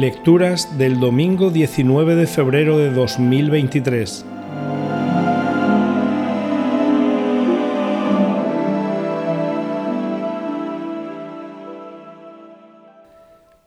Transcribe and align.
Lecturas 0.00 0.78
del 0.78 1.00
domingo 1.00 1.50
19 1.50 2.14
de 2.14 2.28
febrero 2.28 2.78
de 2.78 2.92
2023. 2.92 4.24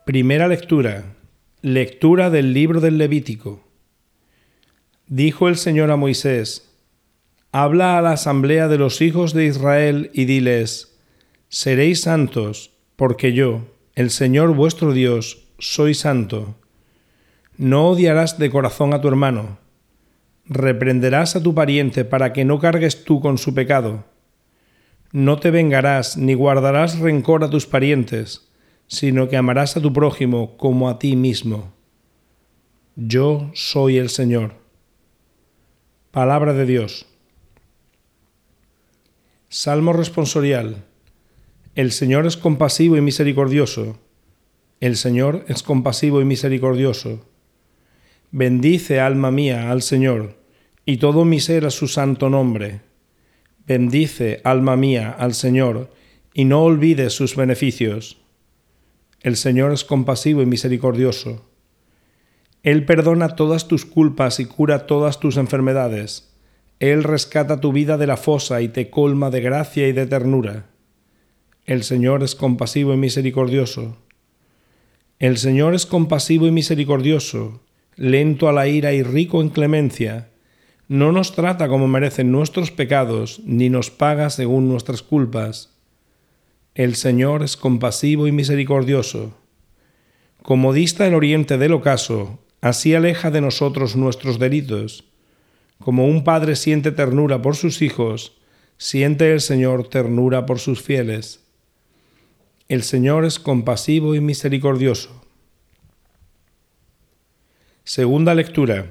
Primera 0.05 0.47
lectura. 0.47 1.03
Lectura 1.61 2.29
del 2.29 2.53
libro 2.53 2.79
del 2.79 2.97
Levítico. 2.97 3.67
Dijo 5.07 5.49
el 5.49 5.57
Señor 5.57 5.91
a 5.91 5.97
Moisés, 5.97 6.73
Habla 7.51 7.97
a 7.97 8.01
la 8.01 8.13
asamblea 8.13 8.69
de 8.69 8.77
los 8.77 9.01
hijos 9.01 9.33
de 9.33 9.47
Israel 9.47 10.11
y 10.13 10.23
diles, 10.23 10.97
Seréis 11.49 11.99
santos, 11.99 12.71
porque 12.95 13.33
yo, 13.33 13.65
el 13.95 14.09
Señor 14.09 14.55
vuestro 14.55 14.93
Dios, 14.93 15.50
soy 15.61 15.93
santo. 15.93 16.55
No 17.55 17.89
odiarás 17.89 18.39
de 18.39 18.49
corazón 18.49 18.95
a 18.95 18.99
tu 18.99 19.07
hermano. 19.07 19.59
Reprenderás 20.45 21.35
a 21.35 21.43
tu 21.43 21.53
pariente 21.53 22.03
para 22.03 22.33
que 22.33 22.43
no 22.43 22.59
cargues 22.59 23.03
tú 23.03 23.21
con 23.21 23.37
su 23.37 23.53
pecado. 23.53 24.03
No 25.11 25.39
te 25.39 25.51
vengarás 25.51 26.17
ni 26.17 26.33
guardarás 26.33 26.97
rencor 26.97 27.43
a 27.43 27.49
tus 27.51 27.67
parientes, 27.67 28.49
sino 28.87 29.29
que 29.29 29.37
amarás 29.37 29.77
a 29.77 29.81
tu 29.81 29.93
prójimo 29.93 30.57
como 30.57 30.89
a 30.89 30.97
ti 30.97 31.15
mismo. 31.15 31.71
Yo 32.95 33.51
soy 33.53 33.97
el 33.99 34.09
Señor. 34.09 34.55
Palabra 36.09 36.53
de 36.53 36.65
Dios. 36.65 37.05
Salmo 39.47 39.93
responsorial. 39.93 40.85
El 41.75 41.91
Señor 41.91 42.25
es 42.25 42.35
compasivo 42.35 42.97
y 42.97 43.01
misericordioso 43.01 43.99
el 44.81 44.97
Señor 44.97 45.45
es 45.47 45.61
compasivo 45.61 46.21
y 46.21 46.25
misericordioso. 46.25 47.23
Bendice, 48.31 48.99
alma 48.99 49.29
mía, 49.29 49.69
al 49.69 49.83
Señor, 49.83 50.39
y 50.87 50.97
todo 50.97 51.23
mi 51.23 51.39
ser 51.39 51.67
a 51.67 51.69
su 51.69 51.87
santo 51.87 52.31
nombre. 52.31 52.81
Bendice, 53.67 54.41
alma 54.43 54.75
mía, 54.75 55.15
al 55.19 55.35
Señor, 55.35 55.91
y 56.33 56.45
no 56.45 56.63
olvides 56.63 57.13
sus 57.13 57.35
beneficios. 57.35 58.23
El 59.21 59.37
Señor 59.37 59.71
es 59.71 59.83
compasivo 59.83 60.41
y 60.41 60.47
misericordioso. 60.47 61.45
Él 62.63 62.83
perdona 62.83 63.35
todas 63.35 63.67
tus 63.67 63.85
culpas 63.85 64.39
y 64.39 64.45
cura 64.45 64.87
todas 64.87 65.19
tus 65.19 65.37
enfermedades. 65.37 66.33
Él 66.79 67.03
rescata 67.03 67.61
tu 67.61 67.71
vida 67.71 67.99
de 67.99 68.07
la 68.07 68.17
fosa 68.17 68.63
y 68.63 68.69
te 68.69 68.89
colma 68.89 69.29
de 69.29 69.41
gracia 69.41 69.87
y 69.87 69.91
de 69.91 70.07
ternura. 70.07 70.71
El 71.65 71.83
Señor 71.83 72.23
es 72.23 72.33
compasivo 72.33 72.95
y 72.95 72.97
misericordioso. 72.97 73.97
El 75.21 75.37
Señor 75.37 75.75
es 75.75 75.85
compasivo 75.85 76.47
y 76.47 76.51
misericordioso, 76.51 77.61
lento 77.95 78.49
a 78.49 78.53
la 78.53 78.67
ira 78.67 78.91
y 78.93 79.03
rico 79.03 79.39
en 79.39 79.49
clemencia. 79.49 80.29
No 80.87 81.11
nos 81.11 81.35
trata 81.35 81.67
como 81.67 81.87
merecen 81.87 82.31
nuestros 82.31 82.71
pecados, 82.71 83.39
ni 83.45 83.69
nos 83.69 83.91
paga 83.91 84.31
según 84.31 84.67
nuestras 84.67 85.03
culpas. 85.03 85.75
El 86.73 86.95
Señor 86.95 87.43
es 87.43 87.55
compasivo 87.55 88.25
y 88.25 88.31
misericordioso. 88.31 89.37
Como 90.41 90.73
dista 90.73 91.05
el 91.05 91.13
oriente 91.13 91.59
del 91.59 91.73
ocaso, 91.73 92.39
así 92.59 92.95
aleja 92.95 93.29
de 93.29 93.41
nosotros 93.41 93.95
nuestros 93.95 94.39
delitos. 94.39 95.03
Como 95.77 96.07
un 96.07 96.23
padre 96.23 96.55
siente 96.55 96.91
ternura 96.91 97.43
por 97.43 97.55
sus 97.55 97.83
hijos, 97.83 98.39
siente 98.79 99.31
el 99.31 99.41
Señor 99.41 99.87
ternura 99.87 100.47
por 100.47 100.57
sus 100.57 100.81
fieles. 100.81 101.41
El 102.71 102.83
Señor 102.83 103.25
es 103.25 103.37
compasivo 103.37 104.15
y 104.15 104.21
misericordioso. 104.21 105.25
Segunda 107.83 108.33
lectura. 108.33 108.85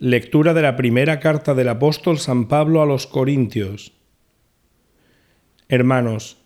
Lectura 0.00 0.54
de 0.54 0.62
la 0.62 0.74
primera 0.74 1.20
carta 1.20 1.54
del 1.54 1.68
apóstol 1.68 2.18
San 2.18 2.48
Pablo 2.48 2.82
a 2.82 2.84
los 2.84 3.06
Corintios. 3.06 3.92
Hermanos, 5.68 6.38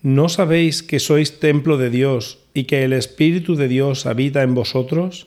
¿no 0.00 0.28
sabéis 0.28 0.84
que 0.84 1.00
sois 1.00 1.40
templo 1.40 1.76
de 1.76 1.90
Dios 1.90 2.38
y 2.54 2.66
que 2.66 2.84
el 2.84 2.92
Espíritu 2.92 3.56
de 3.56 3.66
Dios 3.66 4.06
habita 4.06 4.44
en 4.44 4.54
vosotros? 4.54 5.26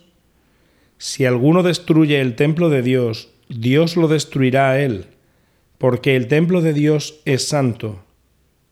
Si 0.98 1.26
alguno 1.26 1.62
destruye 1.62 2.22
el 2.22 2.38
templo 2.38 2.70
de 2.70 2.84
Dios, 2.84 3.28
Dios 3.50 3.98
lo 3.98 4.08
destruirá 4.08 4.70
a 4.70 4.80
él, 4.80 5.08
porque 5.78 6.16
el 6.16 6.30
templo 6.30 6.62
de 6.62 6.72
Dios 6.72 7.20
es 7.26 7.46
santo 7.46 8.07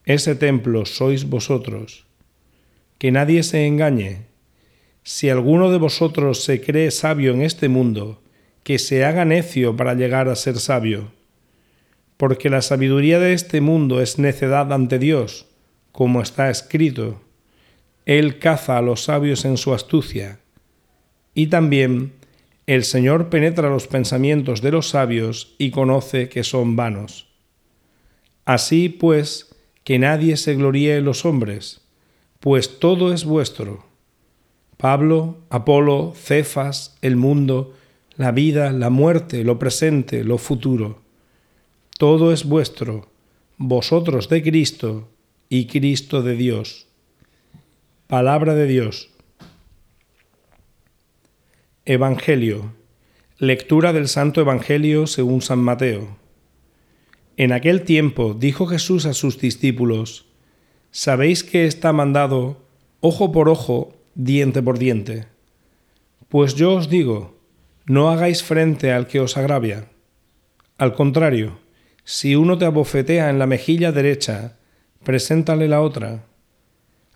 ese 0.05 0.35
templo 0.35 0.85
sois 0.85 1.25
vosotros. 1.25 2.05
Que 2.97 3.11
nadie 3.11 3.43
se 3.43 3.65
engañe. 3.65 4.27
Si 5.03 5.29
alguno 5.29 5.71
de 5.71 5.77
vosotros 5.77 6.43
se 6.43 6.61
cree 6.61 6.91
sabio 6.91 7.33
en 7.33 7.41
este 7.41 7.69
mundo, 7.69 8.21
que 8.63 8.79
se 8.79 9.05
haga 9.05 9.25
necio 9.25 9.75
para 9.75 9.93
llegar 9.93 10.29
a 10.29 10.35
ser 10.35 10.59
sabio. 10.59 11.11
Porque 12.17 12.49
la 12.49 12.61
sabiduría 12.61 13.19
de 13.19 13.33
este 13.33 13.61
mundo 13.61 14.01
es 14.01 14.17
necedad 14.17 14.71
ante 14.71 14.99
Dios, 14.99 15.47
como 15.91 16.21
está 16.21 16.49
escrito. 16.49 17.21
Él 18.05 18.39
caza 18.39 18.77
a 18.77 18.81
los 18.81 19.03
sabios 19.03 19.45
en 19.45 19.57
su 19.57 19.73
astucia. 19.73 20.39
Y 21.33 21.47
también 21.47 22.13
el 22.67 22.83
Señor 22.83 23.29
penetra 23.29 23.69
los 23.69 23.87
pensamientos 23.87 24.61
de 24.61 24.71
los 24.71 24.89
sabios 24.89 25.55
y 25.57 25.71
conoce 25.71 26.29
que 26.29 26.43
son 26.43 26.75
vanos. 26.75 27.27
Así 28.45 28.89
pues, 28.89 29.54
que 29.85 29.99
nadie 29.99 30.35
se 30.35 30.55
gloríe 30.55 30.97
en 30.97 31.05
los 31.05 31.25
hombres, 31.25 31.81
pues 32.41 32.79
todo 32.79 33.13
es 33.13 33.23
vuestro. 33.23 33.85
Pablo, 34.77 35.37
Apolo, 35.49 36.13
Cefas, 36.15 36.97
el 37.01 37.15
mundo, 37.15 37.73
la 38.17 38.31
vida, 38.31 38.71
la 38.71 38.89
muerte, 38.89 39.43
lo 39.43 39.59
presente, 39.59 40.23
lo 40.23 40.39
futuro. 40.39 41.01
Todo 41.99 42.33
es 42.33 42.45
vuestro, 42.45 43.09
vosotros 43.57 44.27
de 44.27 44.41
Cristo 44.41 45.07
y 45.49 45.67
Cristo 45.67 46.23
de 46.23 46.35
Dios. 46.35 46.87
Palabra 48.07 48.55
de 48.55 48.65
Dios. 48.65 49.11
Evangelio. 51.85 52.73
Lectura 53.37 53.93
del 53.93 54.07
Santo 54.07 54.41
Evangelio 54.41 55.05
según 55.05 55.43
San 55.43 55.59
Mateo. 55.59 56.24
En 57.37 57.51
aquel 57.51 57.81
tiempo 57.81 58.33
dijo 58.33 58.65
Jesús 58.65 59.05
a 59.05 59.13
sus 59.13 59.39
discípulos, 59.39 60.25
Sabéis 60.91 61.43
que 61.43 61.65
está 61.65 61.91
mandado 61.91 62.63
ojo 63.01 63.33
por 63.33 63.49
ojo, 63.49 63.93
diente 64.13 64.61
por 64.63 64.79
diente. 64.79 65.27
Pues 66.29 66.55
yo 66.55 66.73
os 66.73 66.89
digo, 66.89 67.37
no 67.85 68.09
hagáis 68.09 68.43
frente 68.43 68.93
al 68.93 69.07
que 69.07 69.19
os 69.19 69.35
agravia. 69.35 69.89
Al 70.77 70.93
contrario, 70.93 71.59
si 72.05 72.35
uno 72.35 72.57
te 72.57 72.63
abofetea 72.63 73.29
en 73.29 73.39
la 73.39 73.47
mejilla 73.47 73.91
derecha, 73.91 74.57
preséntale 75.03 75.67
la 75.67 75.81
otra. 75.81 76.23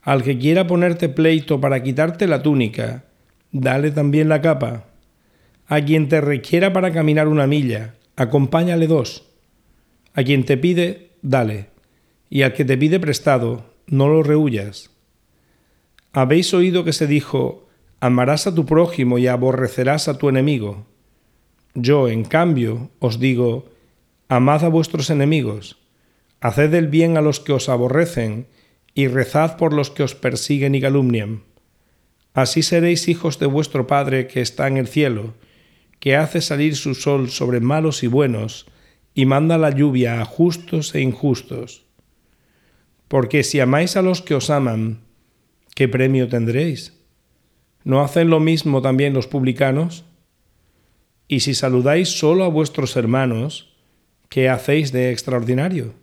Al 0.02 0.24
que 0.24 0.38
quiera 0.38 0.68
ponerte 0.68 1.08
pleito 1.08 1.62
para 1.62 1.82
quitarte 1.82 2.28
la 2.28 2.44
túnica, 2.44 3.06
dale 3.52 3.92
también 3.92 4.28
la 4.28 4.42
capa. 4.42 4.88
A 5.68 5.80
quien 5.82 6.10
te 6.10 6.20
requiera 6.20 6.74
para 6.74 6.92
caminar 6.92 7.30
una 7.30 7.48
milla, 7.48 7.96
acompáñale 8.18 8.88
dos. 8.88 9.29
A 10.14 10.24
quien 10.24 10.44
te 10.44 10.58
pide, 10.58 11.12
dale, 11.22 11.70
y 12.30 12.42
al 12.44 12.54
que 12.54 12.66
te 12.66 12.78
pide 12.78 13.00
prestado, 13.00 13.66
no 13.88 14.08
lo 14.08 14.24
rehuyas. 14.24 14.92
Habéis 16.14 16.54
oído 16.54 16.84
que 16.84 16.94
se 16.94 17.08
dijo, 17.08 17.68
amarás 18.00 18.48
a 18.48 18.56
tu 18.56 18.66
prójimo 18.66 19.18
y 19.18 19.28
aborrecerás 19.28 20.08
a 20.08 20.18
tu 20.18 20.30
enemigo. 20.30 20.88
Yo, 21.76 22.08
en 22.08 22.24
cambio, 22.24 22.90
os 23.00 23.20
digo, 23.20 23.70
amad 24.28 24.64
a 24.64 24.70
vuestros 24.70 25.10
enemigos, 25.10 25.78
haced 26.42 26.74
el 26.74 26.88
bien 26.88 27.18
a 27.18 27.22
los 27.22 27.40
que 27.40 27.54
os 27.54 27.70
aborrecen, 27.70 28.48
y 28.96 29.08
rezad 29.08 29.58
por 29.58 29.74
los 29.74 29.92
que 29.92 30.04
os 30.04 30.16
persiguen 30.16 30.76
y 30.76 30.82
calumnian. 30.82 31.44
Así 32.34 32.64
seréis 32.64 33.08
hijos 33.08 33.40
de 33.40 33.46
vuestro 33.46 33.88
Padre 33.88 34.28
que 34.28 34.42
está 34.42 34.68
en 34.68 34.78
el 34.78 34.88
cielo, 34.88 35.36
que 36.00 36.16
hace 36.16 36.42
salir 36.42 36.76
su 36.76 36.96
sol 36.96 37.30
sobre 37.30 37.60
malos 37.60 38.04
y 38.04 38.08
buenos, 38.08 38.66
y 39.20 39.26
manda 39.26 39.58
la 39.58 39.72
lluvia 39.72 40.22
a 40.22 40.24
justos 40.24 40.96
e 40.96 41.02
injustos. 41.02 41.86
Porque 43.10 43.44
si 43.44 43.60
amáis 43.60 43.98
a 43.98 44.02
los 44.02 44.22
que 44.22 44.34
os 44.34 44.50
aman, 44.50 45.02
¿qué 45.76 45.90
premio 45.90 46.30
tendréis? 46.30 46.98
¿No 47.84 48.00
hacen 48.00 48.30
lo 48.30 48.40
mismo 48.40 48.82
también 48.82 49.14
los 49.14 49.28
publicanos? 49.28 50.06
Y 51.28 51.42
si 51.42 51.54
saludáis 51.54 52.18
solo 52.18 52.46
a 52.46 52.48
vuestros 52.48 52.96
hermanos, 52.96 53.76
¿qué 54.30 54.48
hacéis 54.48 54.94
de 54.94 55.12
extraordinario? 55.12 55.96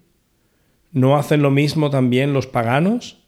¿No 0.93 1.17
hacen 1.17 1.41
lo 1.41 1.51
mismo 1.51 1.89
también 1.89 2.35
los 2.35 2.47
paganos? 2.47 3.25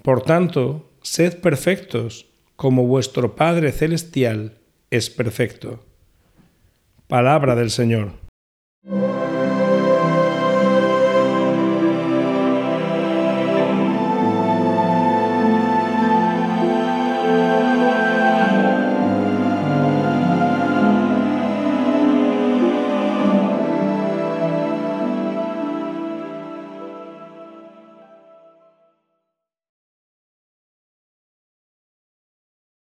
Por 0.00 0.22
tanto, 0.22 0.90
sed 1.02 1.42
perfectos, 1.42 2.24
como 2.56 2.86
vuestro 2.86 3.36
Padre 3.36 3.70
Celestial 3.70 4.54
es 4.88 5.10
perfecto. 5.10 5.84
Palabra 7.06 7.54
del 7.54 7.70
Señor. 7.70 8.31